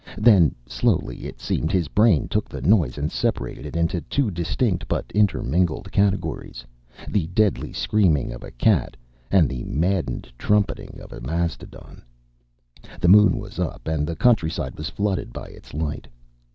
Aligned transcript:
Then, 0.17 0.55
slowly, 0.67 1.25
it 1.25 1.39
seemed 1.39 1.71
his 1.71 1.87
brain 1.87 2.27
took 2.27 2.49
the 2.49 2.59
noise 2.63 2.97
and 2.97 3.11
separated 3.11 3.67
it 3.67 3.75
into 3.75 4.01
two 4.01 4.31
distinct 4.31 4.87
but 4.87 5.05
intermingled 5.13 5.91
categories, 5.91 6.65
the 7.07 7.27
deadly 7.27 7.71
screaming 7.71 8.33
of 8.33 8.43
a 8.43 8.49
cat 8.49 8.97
and 9.29 9.47
the 9.47 9.63
maddened 9.65 10.33
trumpeting 10.39 10.99
of 10.99 11.13
a 11.13 11.21
mastodon. 11.21 12.01
The 12.99 13.09
Moon 13.09 13.37
was 13.37 13.59
up 13.59 13.87
and 13.87 14.07
the 14.07 14.15
countryside 14.15 14.75
was 14.75 14.89
flooded 14.89 15.31
by 15.31 15.49
its 15.49 15.71
light. 15.71 16.07